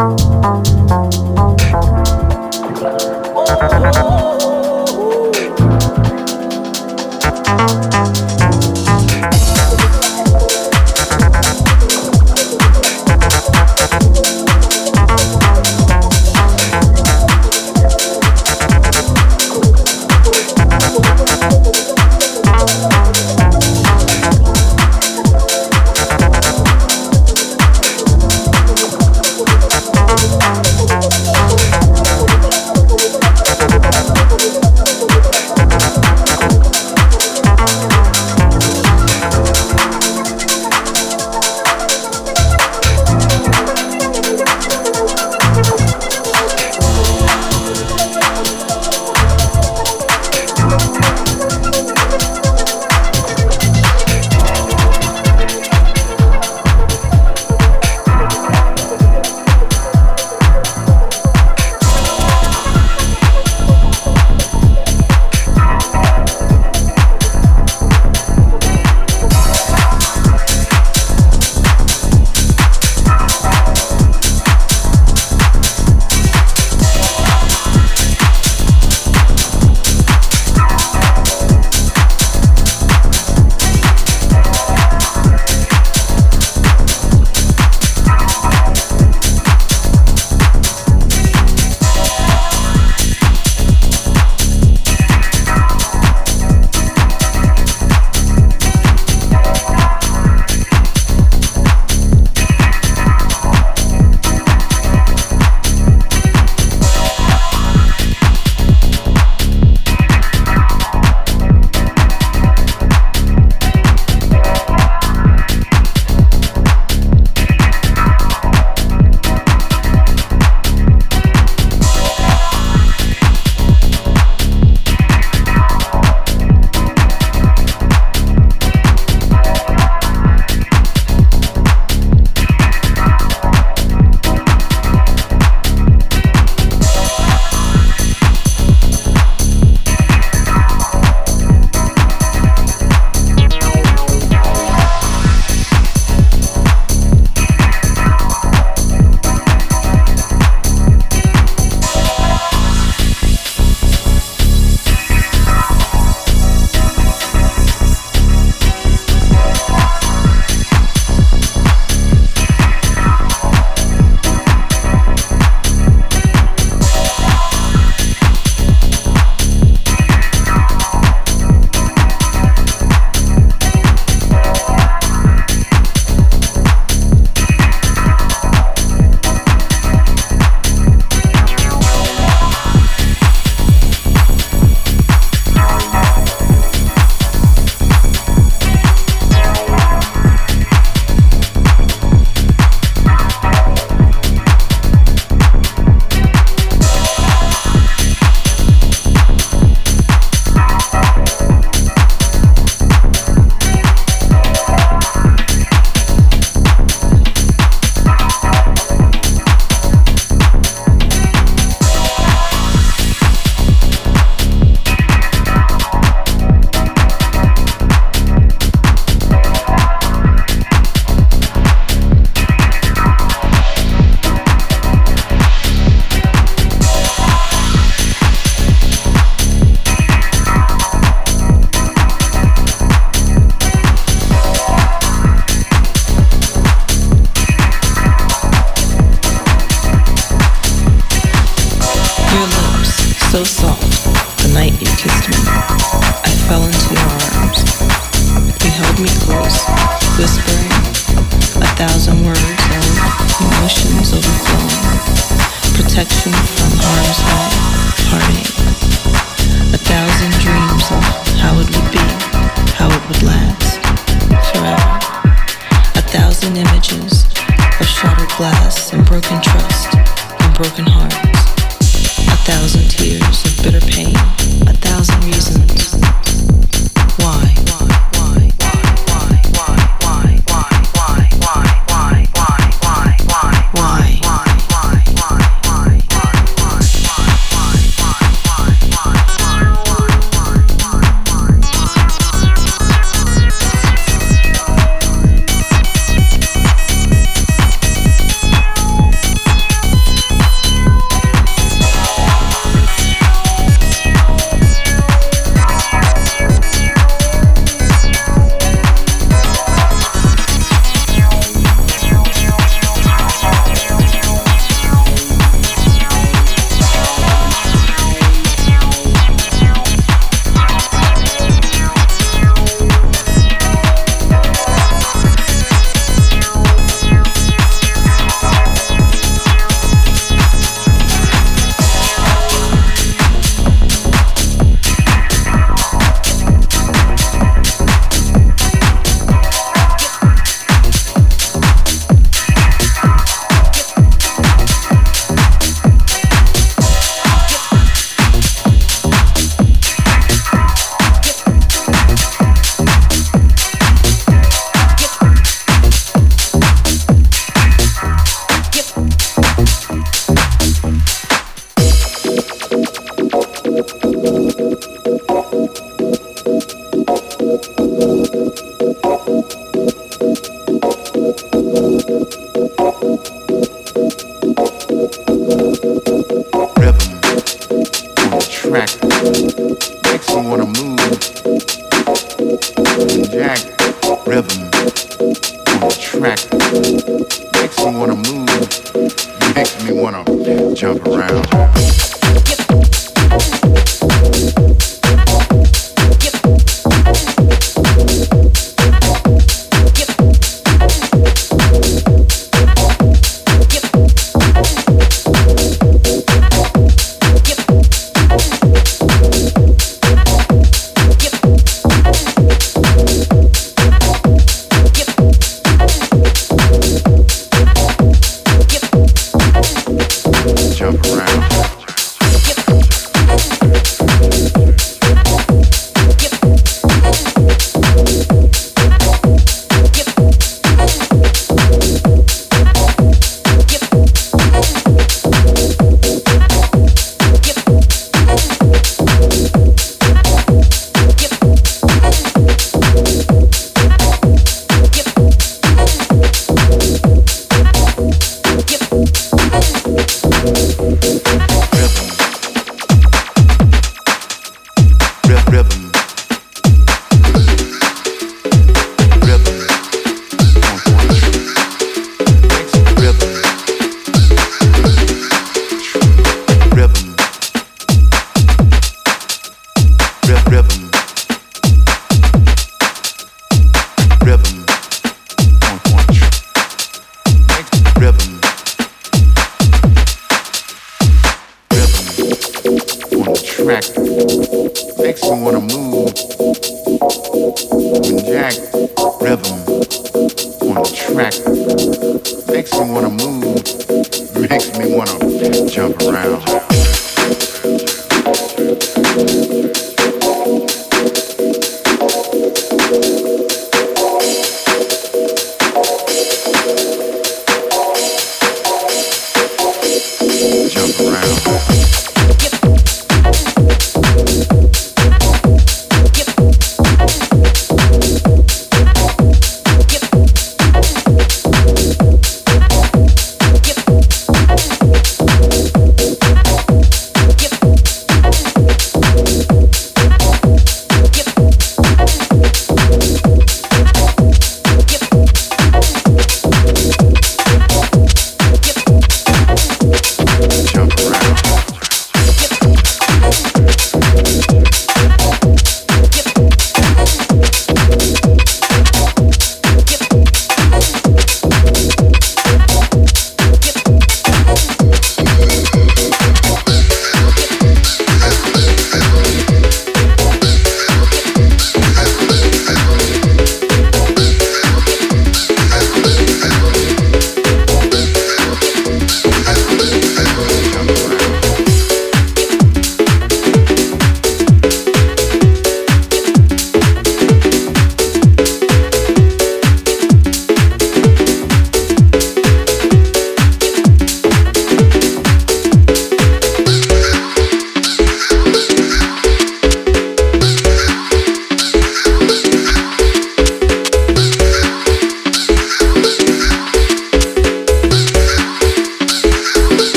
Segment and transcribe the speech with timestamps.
[0.00, 0.14] Oh,
[8.32, 8.37] you.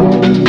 [0.00, 0.39] With that?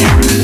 [0.00, 0.39] Yeah.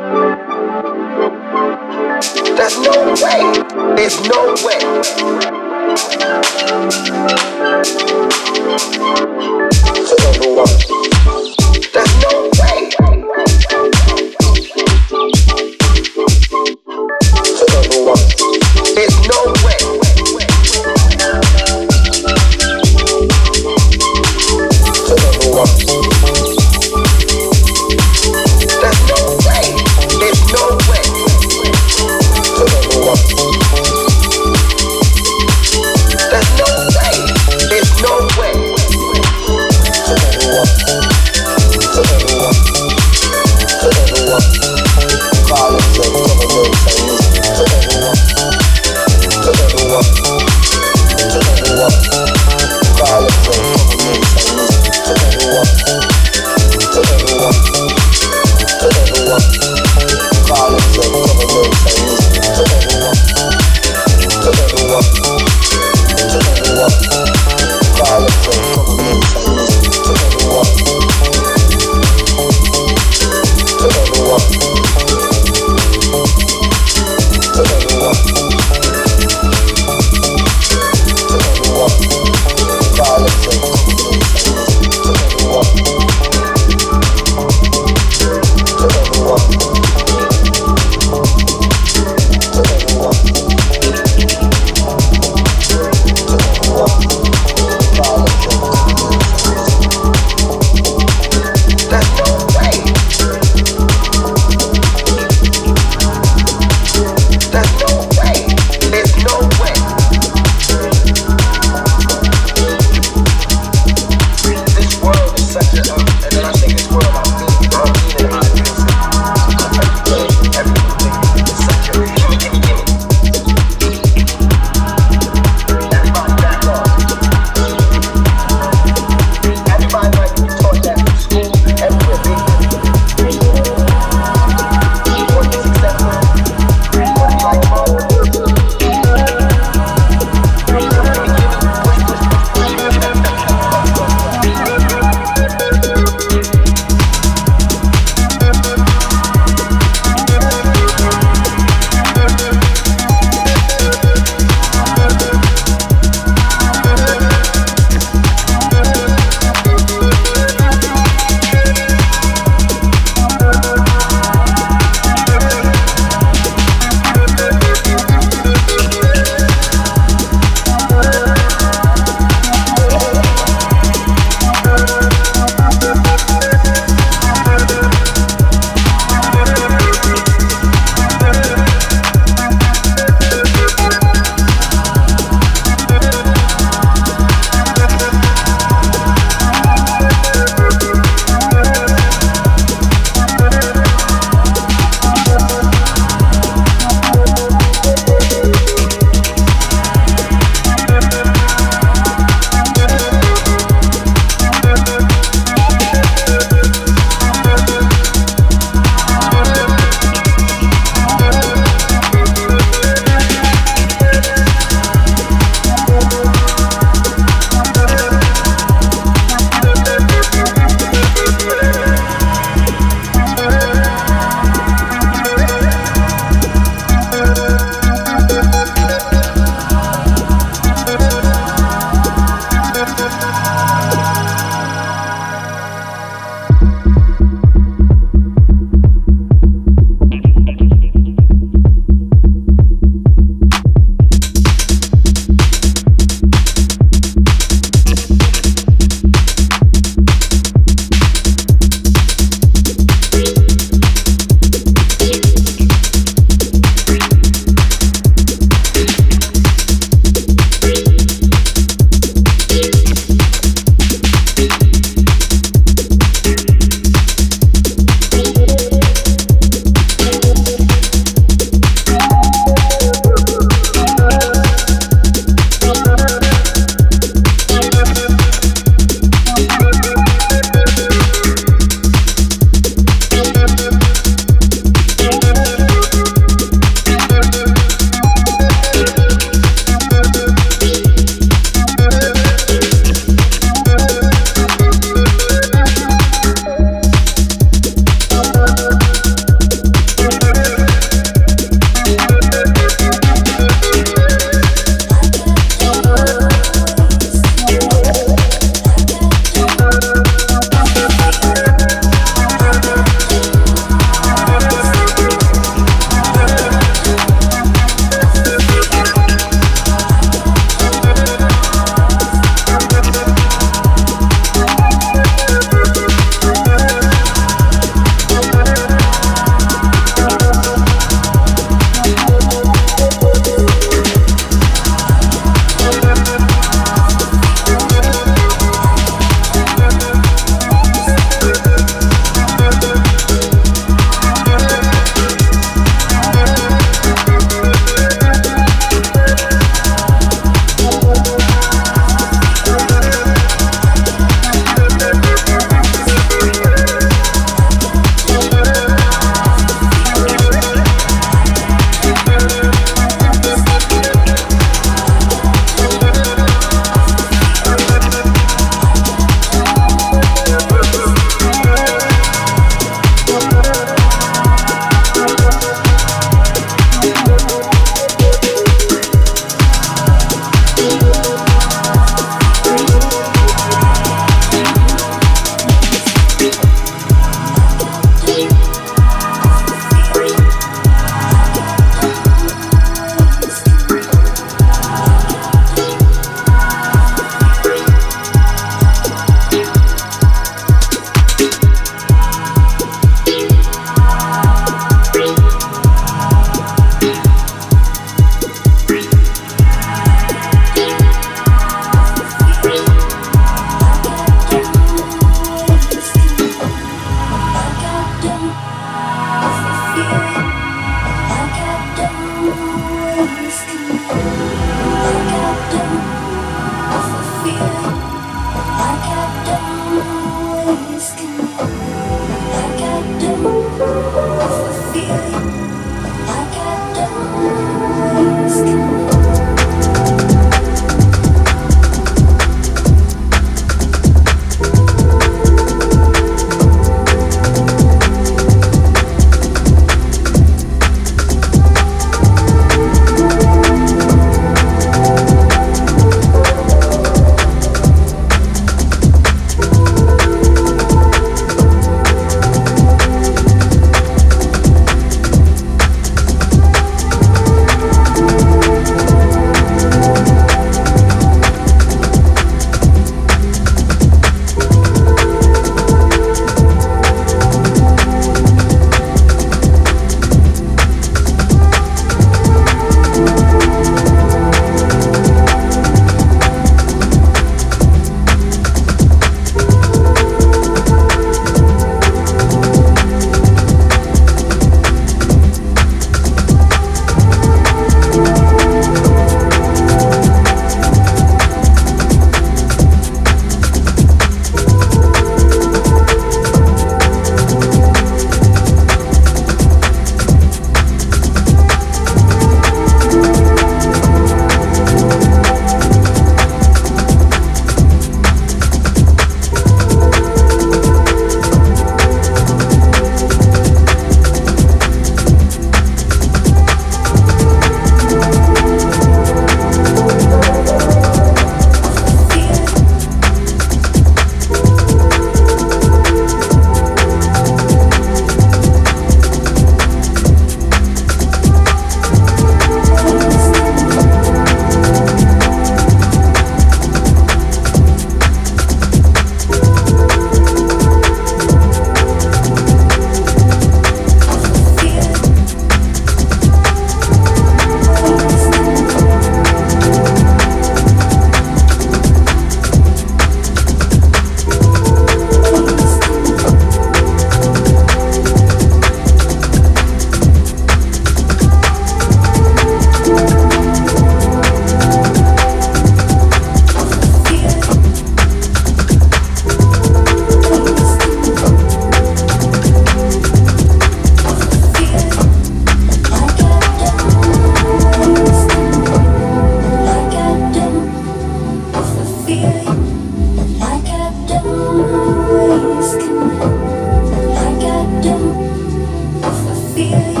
[599.53, 600.00] feel